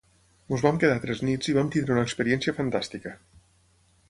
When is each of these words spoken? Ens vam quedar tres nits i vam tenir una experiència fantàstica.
Ens 0.55 0.63
vam 0.67 0.79
quedar 0.83 1.03
tres 1.03 1.21
nits 1.29 1.51
i 1.53 1.55
vam 1.59 1.69
tenir 1.77 1.95
una 1.97 2.07
experiència 2.09 2.57
fantàstica. 2.63 3.15